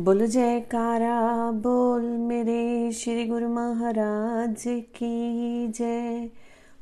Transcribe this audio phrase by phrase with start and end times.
[0.00, 6.30] बोल जयकारा, बोल मेरे श्री गुरु महाराज की जय।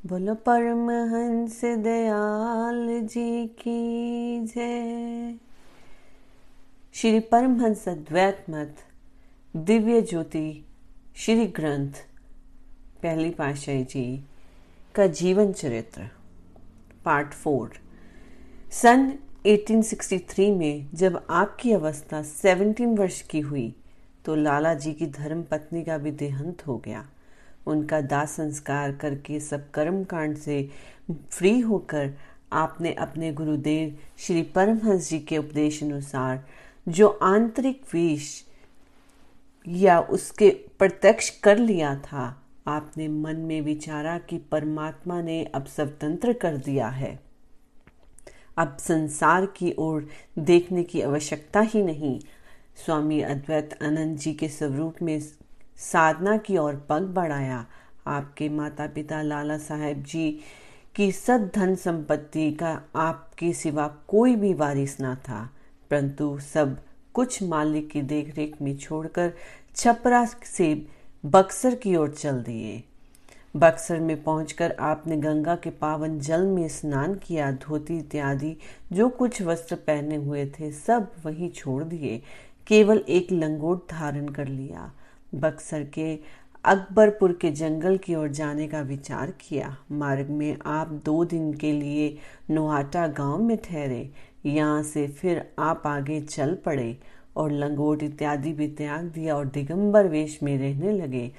[0.06, 5.34] बोलो परमहंस दयाल जी की जय।
[6.94, 8.76] श्री परमहंस अद्वैत मत,
[9.56, 10.66] दिव्य ज्योति,
[11.16, 11.92] श्री ग्रंथ,
[13.02, 14.24] पहली पाशाही जी
[14.94, 16.02] का जीवन चरित्र,
[17.04, 17.72] पार्ट फोर।
[18.72, 23.74] सन 1863 में जब आपकी अवस्था 17 वर्ष की हुई
[24.24, 27.04] तो लाला जी की धर्म पत्नी का भी देहांत हो गया।
[27.66, 30.70] उनका दाह संस्कार करके सब कर्म कांड से
[31.10, 32.12] फ्री होकर
[32.52, 36.44] आपने अपने गुरुदेव श्री परमहंस जी के उपदेश अनुसार
[36.88, 38.44] जो आंतरिक वेश
[39.68, 46.32] या उसके प्रत्यक्ष कर लिया था, आपने मन में विचारा कि परमात्मा ने अब स्वतंत्र
[46.32, 47.25] कर दिया है।
[48.56, 52.20] अब संसार की ओर देखने की आवश्यकता ही नहीं।
[52.84, 55.20] स्वामी अद्वैत आनंद जी के स्वरूप में
[55.76, 57.66] साधना की ओर पग बढ़ाया।
[58.06, 60.40] आपके माता पिता लाला साहेब जी
[60.94, 65.50] की सद धन संपत्ति का आपके सिवा कोई भी वारिस ना था।
[65.90, 69.32] परंतु सब कुछ मालिक की देखरेख में छोड़कर
[69.76, 70.86] छपरा से
[71.26, 72.84] बक्सर की ओर चल दिए।
[73.56, 78.56] बक्सर में पहुंचकर आपने गंगा के पावन जल में स्नान किया, धोती इत्यादि,
[78.92, 82.22] जो कुछ वस्त्र पहने हुए थे, सब वहीं छोड़ दिए।
[82.66, 84.92] केवल एक लंगोट धारण कर लिया।
[85.34, 86.18] बक्सर के
[86.64, 91.72] अकबरपुर के जंगल की ओर जाने का विचार किया। मार्ग में आप दो दिन के
[91.72, 92.18] लिए
[92.50, 94.10] नोहाटा गाँव में ठहरे।
[94.46, 96.98] यहाँ से फिर आप आगे चल पड़े
[97.36, 101.32] और लंगोट इत्यादि भी त्याग दिया और दिगंबर वेश में रहने लगे।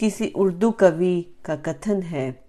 [0.00, 2.44] किसी उर्दू कवि का कथन है।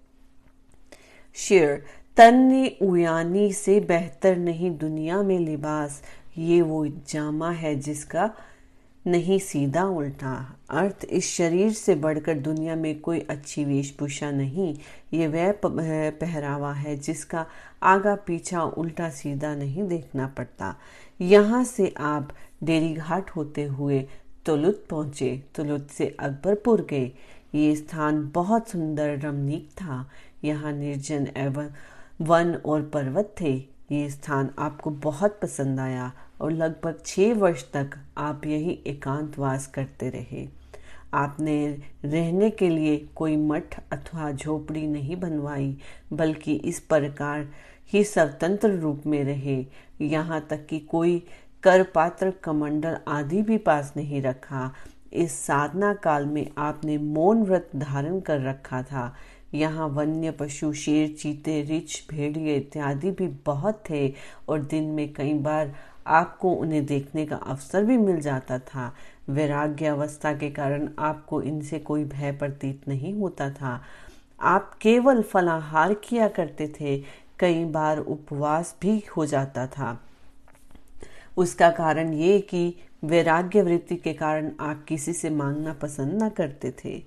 [1.36, 1.84] शेर
[2.16, 6.02] तन उयानी से बेहतर नहीं दुनिया में लिबास।
[6.38, 8.30] ये वो जामा है जिसका
[9.06, 10.34] नहीं सीधा उल्टा।
[10.70, 14.74] अर्थ, इस शरीर से बढ़कर दुनिया में कोई अच्छी वेशभूषा नहीं।
[15.14, 17.46] ये वह पहरावा है जिसका
[17.82, 20.74] आगा पीछा उल्टा सीधा नहीं देखना पड़ता।
[21.20, 22.32] यहाँ से आप
[22.64, 24.06] डेरी घाट होते हुए
[24.46, 27.12] तुलुत पहुँचे। तुलुत से अकबरपुर गए।
[27.54, 30.08] ये स्थान बहुत सुंदर रमणीक था।
[30.44, 31.70] यहाँ निर्जन एवं
[32.20, 33.54] वन और पर्वत थे।
[33.92, 40.08] ये स्थान आपको बहुत पसंद आया और लगभग छः वर्ष तक आप यही एकांतवास करते
[40.08, 40.48] रहे।
[41.14, 41.66] आपने
[42.04, 45.76] रहने के लिए कोई मठ अथवा झोपड़ी नहीं बनवाई,
[46.12, 47.48] बल्कि इस प्रकार
[47.92, 49.66] ही स्वतंत्र रूप में रहे।
[50.00, 51.22] यहाँ तक कि कोई
[51.64, 54.74] कर पात्र कमंडल आदि भी पास नहीं रखा।
[55.12, 59.14] इस साधना काल में आपने मौन व्रत धारण कर रखा था।
[59.54, 64.14] यहाँ वन्य पशु, शेर, चीते, रिछ, भेड़िए इत्यादि भी बहुत थे
[64.48, 65.74] और दिन में कई बार
[66.06, 68.94] आपको उन्हें देखने का अवसर भी मिल जाता था।
[69.28, 73.82] वैराग्य अवस्था के कारण आपको इनसे कोई भय प्रतीत नहीं होता था।
[74.40, 77.02] आप केवल फलाहार किया करते थे।
[77.38, 80.00] कई बार उपवास भी हो जाता था।
[81.36, 82.74] उसका कारण ये कि
[83.04, 87.02] वैराग्य वृत्ति के कारण आप किसी से मांगना पसंद न करते थे।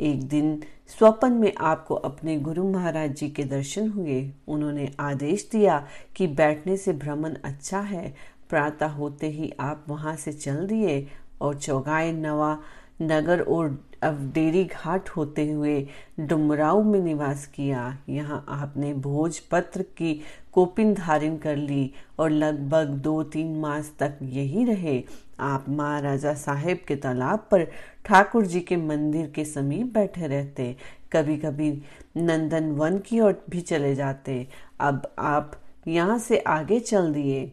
[0.00, 0.62] एक दिन
[0.98, 6.76] स्वपन में आपको अपने गुरु महाराज जी के दर्शन हुए। उन्होंने आदेश दिया कि बैठने
[6.76, 8.14] से भ्रमण अच्छा है।
[8.50, 11.06] प्रातः होते ही आप वहाँ से चल दिए
[11.40, 12.58] और चौगाए नवा
[13.02, 15.86] नगर और अवडेरी घाट होते हुए
[16.20, 20.20] डुमराव में निवास किया। यहाँ आपने भोजपत्र की
[20.52, 25.02] कोपिन धारण कर ली और लगभग दो तीन मास तक यही रहे।
[25.40, 27.64] आप महाराजा साहेब के तालाब पर
[28.04, 30.74] ठाकुर जी के मंदिर के समीप बैठे रहते।
[31.12, 31.70] कभी कभी
[32.16, 34.46] नंदन वन की ओर भी चले जाते।
[34.80, 37.52] अब आप यहाँ से आगे चल दिए।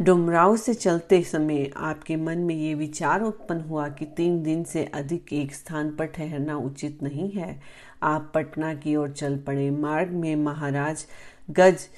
[0.00, 4.84] डुमराव से चलते समय आपके मन में ये विचार उत्पन्न हुआ कि तीन दिन से
[4.84, 7.60] अधिक एक स्थान पर ठहरना उचित नहीं है।
[8.02, 11.06] आप पटना की ओर चल पड़े। मार्ग में महाराज
[11.50, 11.88] गज,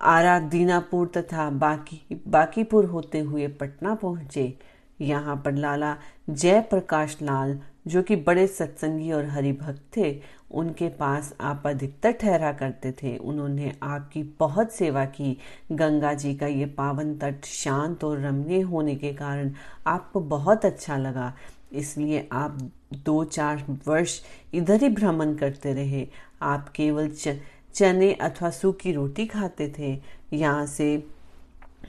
[0.00, 4.58] आरा, दीनापुर तथा बाकी, बाकीपुर होते हुए पटना पहुँचे।
[5.00, 5.96] यहाँ पर लाला
[6.30, 12.92] जयप्रकाश लाल जो कि बड़े सत्संगी और हरिभक्त थे, उनके पास आप अधिकतर ठहरा करते
[12.92, 15.36] थे। उन्होंने आपकी बहुत सेवा की।
[15.72, 19.52] गंगा जी का ये पावन तट शांत और रमणीय होने के कारण
[19.86, 21.32] आपको बहुत अच्छा लगा।
[21.72, 22.58] इसलिए आप
[22.94, 24.20] दो चार वर्ष
[24.54, 26.06] इधर ही भ्रमण करते रहे।
[26.42, 27.10] आप केवल
[27.74, 29.98] चने अथवा सूखी रोटी खाते थे।
[30.32, 30.96] यहाँ से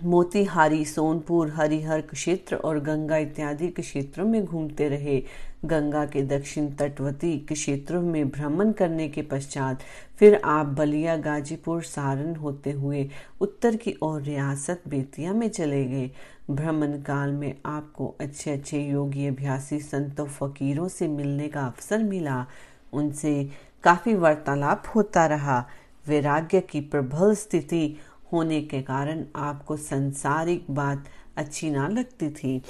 [0.03, 5.23] मोतीहारी, सोनपुर, हरिहर क्षेत्र और गंगा इत्यादि क्षेत्रों में घूमते रहे।
[5.65, 9.79] गंगा के दक्षिण तटवर्ती क्षेत्रों में भ्रमण करने के पश्चात
[10.19, 13.09] फिर आप बलिया, गाजीपुर, सारण होते हुए
[13.41, 16.11] उत्तर की ओर रियासत बेतिया में चले गए।
[16.49, 22.45] भ्रमण काल में आपको अच्छे अच्छे योगी, अभ्यासी, संतों, फकीरों से मिलने का अवसर मिला।
[22.93, 23.49] उनसे
[23.83, 25.67] काफ़ी वार्तालाप होता रहा।
[26.07, 27.97] वैराग्य की प्रबल स्थिति
[28.31, 31.05] होने के कारण आपको संसारिक बात
[31.37, 32.61] अच्छी ना लगती थी।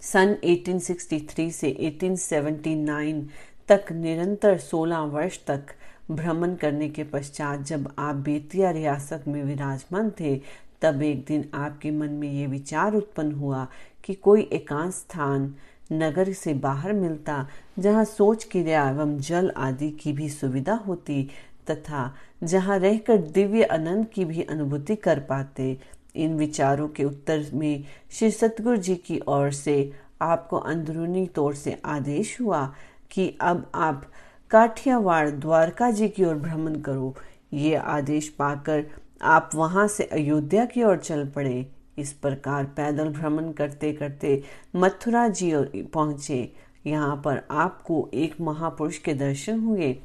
[0.00, 3.22] सन 1863 से 1879
[3.68, 5.74] तक निरंतर 16 वर्ष तक
[6.10, 10.40] भ्रमण करने के पश्चात जब आप बेतिया रियासत में विराजमान थे,
[10.82, 13.66] तब एक दिन आपके मन में ये विचार उत्पन्न हुआ
[14.04, 15.54] कि कोई एकांत स्थान
[15.92, 17.46] नगर से बाहर मिलता,
[17.78, 21.28] जहाँ सोच क्रिया एवं जल आदि की भी सुविधा होती
[21.70, 22.12] तथा
[22.42, 25.76] जहाँ रहकर दिव्य आनंद की भी अनुभूति कर पाते,
[26.16, 31.76] इन विचारों के उत्तर में श्री सतगुरु जी की ओर से आपको अंदरूनी तौर से
[31.84, 32.66] आदेश हुआ
[33.10, 34.04] कि अब आप
[34.50, 37.14] काठियावाड़ द्वारका जी की ओर भ्रमण करो।
[37.52, 38.84] ये आदेश पाकर
[39.22, 41.66] आप वहाँ से अयोध्या की ओर चल पड़े।
[41.98, 44.42] इस प्रकार पैदल भ्रमण करते करते
[44.76, 46.52] मथुरा जी और पहुँचे।
[46.86, 49.96] यहाँ पर आपको एक महापुरुष के दर्शन हुए।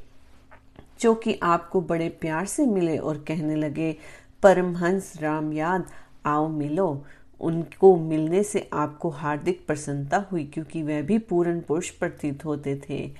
[1.00, 3.96] जो कि आपको बड़े प्यार से मिले और कहने लगे,
[4.42, 5.84] परमहंस राम याद,
[6.26, 7.04] आओ मिलो।
[7.40, 13.12] उनको मिलने से आपको हार्दिक प्रसन्नता हुई, क्योंकि वह भी पूर्ण पुरुष प्रतीत होते थे।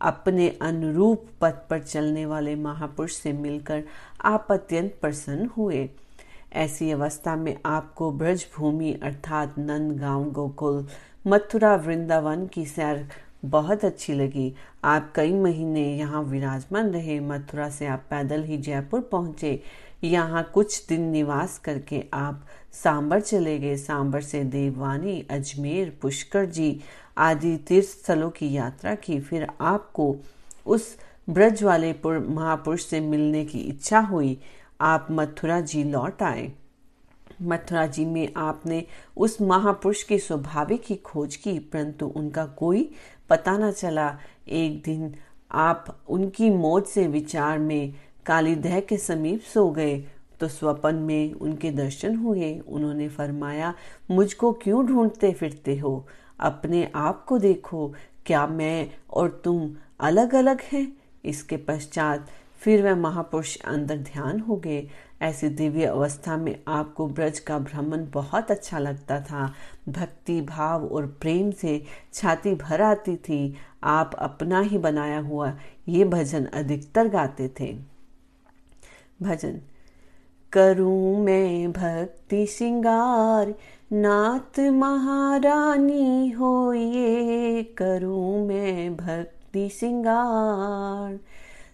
[0.00, 3.84] अपने अनुरूप पथ पर चलने वाले महापुरुष से मिलकर
[4.24, 5.88] आप अत्यंत प्रसन्न हुए।
[6.52, 10.86] ऐसी अवस्था में आपको ब्रज भूमि अर्थात नंद गाँव गोकुल,
[11.26, 13.08] मथुरा, वृंदावन की सैर
[13.44, 14.52] बहुत अच्छी लगी।
[14.84, 19.60] आप कई महीने यहाँ विराजमान रहे, मथुरा से आप पैदल ही जयपुर पहुँचे।
[20.04, 26.80] यहाँ कुछ दिन निवास करके आप सांबर चले गए। सांबर से देववानी अजमेर, पुष्कर जी
[27.18, 30.14] आदि तीर्थ स्थलों की यात्रा की। फिर आपको
[30.66, 30.96] उस
[31.30, 34.38] ब्रज वाले महापुरुष से मिलने की इच्छा हुई।
[34.80, 36.52] आप मथुरा जी लौट आए।
[37.42, 38.84] मथुरा जी में आपने
[39.16, 42.90] उस महापुरुष के स्वाभाविक की खोज की, परंतु उनका कोई
[43.30, 44.18] पता न चला।
[44.48, 45.14] एक दिन
[45.50, 47.94] आप उनकी मौत से विचार में
[48.26, 49.96] कालीदह के समीप सो गए
[50.40, 53.74] तो स्वपन में उनके दर्शन हुए। उन्होंने फरमाया,
[54.10, 56.06] मुझको क्यों ढूंढते फिरते हो?
[56.40, 57.92] अपने आप को देखो।
[58.26, 60.92] क्या मैं और तुम अलग अलग हैं?
[61.24, 62.26] इसके पश्चात
[62.66, 64.86] फिर वह महापुरुष अंदर ध्यान हो गए।
[65.22, 69.52] ऐसी दिव्य अवस्था में आपको ब्रज का भ्रमण बहुत अच्छा लगता था।
[69.88, 71.82] भक्ति, भाव और प्रेम से
[72.14, 73.54] छाती भर आती थी।
[73.84, 75.52] आप अपना ही बनाया हुआ
[75.88, 77.72] ये भजन अधिकतर गाते थे।
[79.22, 79.60] भजन,
[80.52, 83.54] करूँ मैं भक्ति सिंगार
[83.92, 91.18] नाथ महारानी हो ये, करूँ मैं भक्ति सिंगार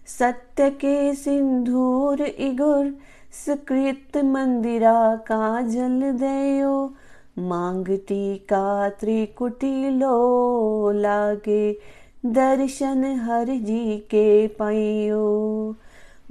[0.07, 2.97] सत्य के सिंधूर इगुर,
[3.45, 6.93] सुकृत मंदिरा का जल दयो।
[7.39, 11.79] मांगती का त्रिकुटी लो लागे,
[12.25, 15.75] दर्शन हर जी के पाइयो।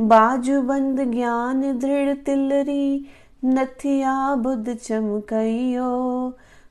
[0.00, 3.06] बाजूबंद ज्ञान दृढ़ तिलरी,
[3.44, 6.28] नथिया बुद्ध चमकइयो।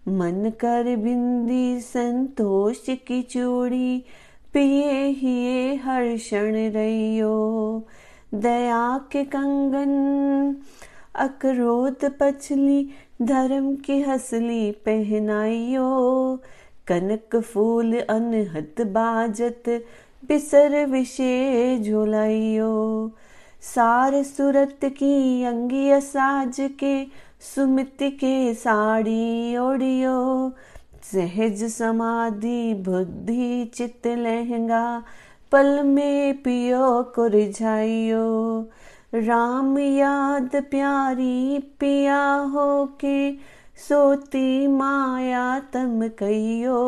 [0.07, 4.03] मन कर बिंदी संतोष की चूड़ी
[4.53, 7.83] पिए हिए हर क्षण रहियो।
[8.33, 10.55] दया के कंगन,
[11.15, 12.89] अक्रोध पछली,
[13.21, 16.39] धर्म की हसली पहनाइयो।
[16.87, 19.63] कनक फूल अनहत बाजत,
[20.27, 23.11] बिसर विषे झुलाइयो।
[23.61, 27.05] सार सूरत की अंगी साज के,
[27.39, 30.51] सुमित के साड़ी ओढ़ियो।
[31.03, 35.03] सहज समाधि, बुद्धि चित लहंगा,
[35.51, 38.69] पल में पियो को रिझाइयो
[39.15, 42.21] राम याद प्यारी पिया
[42.53, 43.31] हो के
[43.87, 46.79] सोती माया तम कहियो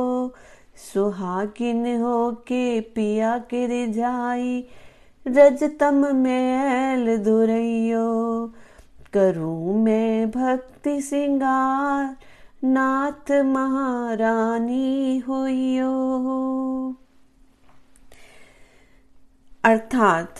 [0.93, 4.65] सुहागिन हो के पिया के रिझाई
[5.25, 8.07] रज तम मैल दुरैयो
[9.13, 12.15] करूँ मैं भक्ति सिंगार
[12.65, 15.89] नाथ महारानी होइयो।
[19.63, 20.35] अर्थात,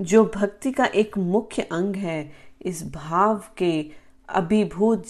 [0.00, 3.90] जो भक्ति का एक मुख्य अंग है, इस भाव के
[4.28, 5.04] अभिभूत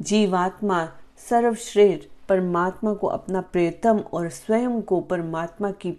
[0.00, 0.92] जीवात्मा
[1.28, 5.90] सर्वश्रेष्ठ परमात्मा को अपना प्रियतम और स्वयं को परमात्मा की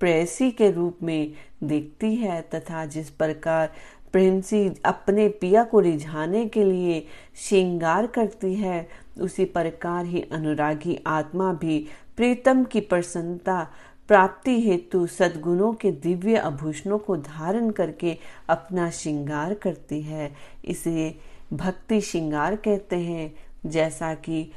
[0.00, 1.32] प्रेसी के रूप में
[1.64, 3.72] देखती है तथा जिस प्रकार
[4.12, 7.06] प्रेमसी अपने पिया को रिझाने के लिए
[7.48, 13.72] श्रृंगार करती है उसी प्रकार ही अनुरागी आत्मा भी प्रीतम की प्रसन्नता,
[14.08, 18.16] प्राप्ति हेतु सद्गुणों के दिव्य आभूषणों को धारण करके
[18.48, 21.18] अपना श्रृंगार करती है। इसे
[21.52, 23.34] भक्ति श्रृंगार कहते हैं,
[23.66, 24.52] जैसा कि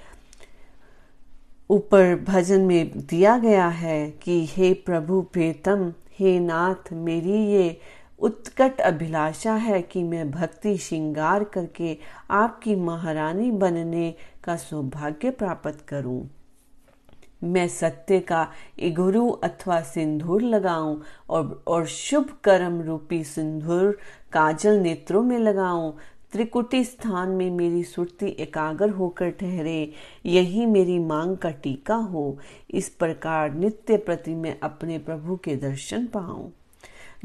[1.69, 7.81] ऊपर भजन में दिया गया है कि, हे प्रभु प्रीतम, हे नाथ, मेरी ये
[8.19, 11.97] उत्कट अभिलाषा है कि मैं भक्ति श्रृंगार करके
[12.31, 16.29] आपकी महारानी बनने का सौभाग्य प्राप्त करूँ।
[17.43, 23.97] मैं सत्य का इगुरु अथवा सिंदूर लगाऊँ और और शुभ कर्म रूपी सिंदूर
[24.31, 25.97] काजल नेत्रों में लगाऊँ।
[26.31, 29.93] त्रिकुटी स्थान में मेरी सुरती एकाग्र होकर ठहरे।
[30.25, 32.37] यही मेरी मांग का टीका हो।
[32.71, 36.51] इस प्रकार नित्य प्रति मैं अपने प्रभु के दर्शन पाऊँ।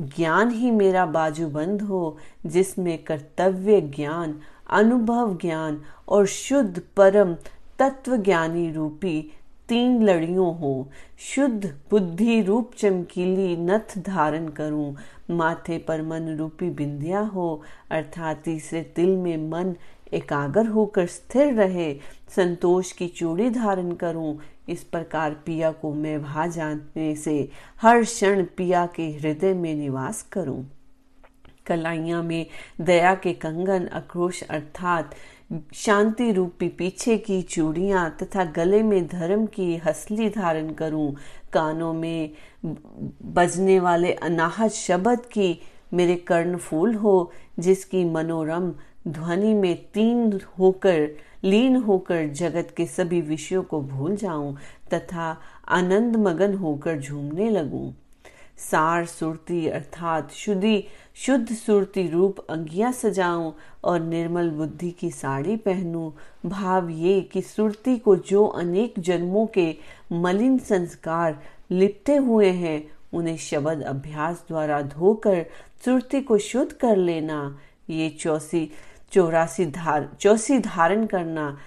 [0.01, 2.17] ज्ञान ही मेरा बाजूबंद हो,
[2.47, 4.41] जिसमें कर्तव्य ज्ञान
[4.71, 7.35] अनुभव ज्ञान और शुद्ध परम
[7.79, 9.33] तत्व ज्ञानी रूपी
[9.69, 14.97] तीन लड़ियों हो। शुद्ध बुद्धि रूप चमकीली नथ धारण करूँ।
[15.31, 19.77] माथे पर मन रूपी बिंदिया हो, अर्थात तीसरे तिल में मन
[20.13, 21.95] एकाग्र होकर स्थिर रहे,
[22.37, 27.51] संतोष की चूड़ी धारण करूँ। इस प्रकार पिया को मैं भा जानने से
[27.83, 30.74] हर क्षण पिया के हृदय में निवास करूँ।
[31.67, 32.47] कलाइया में
[32.81, 35.15] दया के कंगन, आक्रोश अर्थात
[35.75, 41.15] शांति रूपी पीछे की चूड़ियाँ तथा गले में धर्म की हसली धारण करूँ,
[41.53, 42.31] कानों में
[42.65, 45.59] बजने वाले अनाहत शब्द की
[45.95, 48.73] मेरे कर्ण फूल हो, जिसकी मनोरम
[49.09, 51.09] ध्वनि में तीन होकर,
[51.45, 54.57] लीन होकर जगत के सभी विषयों को भूल जाऊँ
[54.95, 55.37] तथा
[55.69, 57.93] आनंद मगन होकर झूमने लगूं।
[58.59, 60.85] सार सुरती अर्थात शुद्धि,
[61.15, 63.53] शुद्ध सुरती रूप अंगिया सजाऊं
[63.85, 66.11] और निर्मल बुद्धि की साड़ी पहनूं।
[66.49, 69.77] भाव ये कि सुरती को जो अनेक जन्मों के
[70.13, 75.47] मलिन संस्कार लिपटे हुए हैं, उन्हें शब्द अभ्यास द्वारा धोकर
[75.85, 77.59] सुरती को शुद्ध कर लेना।
[77.91, 78.71] ये चौसी,
[79.13, 81.59] चौरासी धार, चौसी धारण करना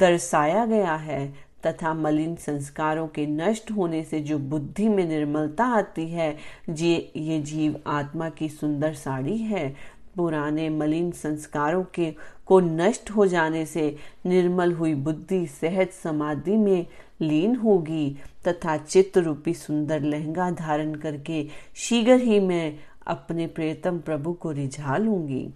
[0.00, 6.08] दर्शाया गया है। तथा मलिन संस्कारों के नष्ट होने से जो बुद्धि में निर्मलता आती
[6.08, 6.36] है,
[6.70, 9.76] ये ये जीव आत्मा की सुंदर साड़ी है।
[10.16, 12.14] पुराने मलिन संस्कारों के,
[12.46, 16.86] को नष्ट हो जाने से निर्मल हुई बुद्धि सहज समाधि में
[17.20, 24.32] लीन होगी तथा चित्त रूपी सुंदर लहंगा धारण करके शीघ्र ही मैं अपने प्रियतम प्रभु
[24.32, 25.48] को रिझा लूँगी।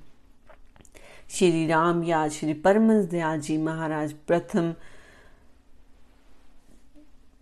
[1.30, 4.75] श्री राम या श्री परमस दयाल जी महाराज प्रथम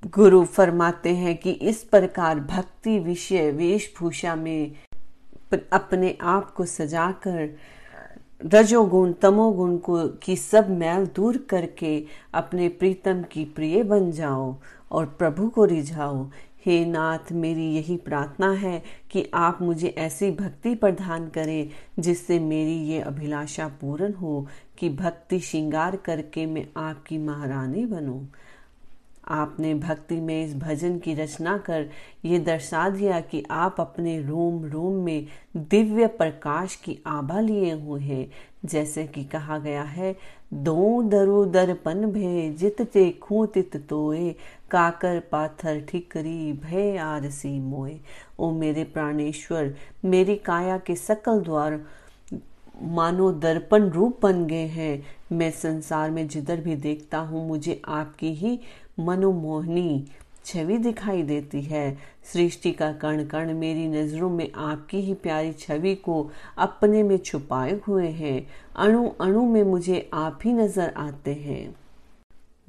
[0.06, 4.72] गुरु फरमाते हैं कि इस प्रकार भक्ति विषय वेशभूषा में
[5.72, 7.56] अपने आप को सजाकर
[8.44, 12.04] रजोगुण, तमोगुण को की सब मैल दूर करके
[12.34, 14.56] अपने प्रीतम की प्रिय बन जाओ
[14.90, 16.30] और प्रभु को रिझाओ।
[16.66, 22.76] हे नाथ, मेरी यही प्रार्थना है कि आप मुझे ऐसी भक्ति प्रदान करें जिससे मेरी
[22.84, 24.46] ये अभिलाषा पूर्ण हो
[24.78, 28.20] कि भक्ति श्रृंगार करके मैं आपकी महारानी बनूं।
[29.28, 31.88] आपने भक्ति में इस भजन की रचना कर
[32.24, 35.26] ये दर्शा दिया कि आप अपने रोम रोम में
[35.56, 38.30] दिव्य प्रकाश की आभा लिए हुए हैं।
[38.64, 40.16] जैसे कि कहा गया है,
[40.54, 44.30] दो दरु दर्पण भे जित ते खूतित तोए,
[44.70, 47.98] काकर पाथर ठिकरी भय आरसी मोए।
[48.38, 49.74] ओ मेरे प्राणेश्वर,
[50.04, 51.80] मेरी काया के सकल द्वार
[52.82, 55.02] मानो दर्पण रूप बन गए हैं।
[55.32, 58.58] मैं संसार में जिधर भी देखता हूँ, मुझे आपकी ही
[59.00, 60.04] मनोमोहनी
[60.44, 61.98] छवि दिखाई देती है।
[62.32, 67.78] सृष्टि का कण कण मेरी नज़रों में आपकी ही प्यारी छवि को अपने में छुपाए
[67.88, 68.46] हुए हैं।
[68.76, 71.74] अणु अणु में मुझे आप ही नज़र आते हैं।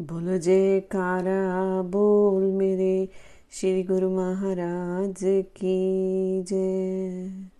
[0.01, 3.09] बोलो जय कारा बोल मेरे
[3.51, 5.23] श्री गुरु महाराज
[5.57, 7.52] की जय।